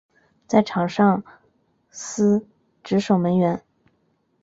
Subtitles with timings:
[0.47, 1.23] 在场上
[1.91, 2.47] 司
[2.83, 3.61] 职守门员。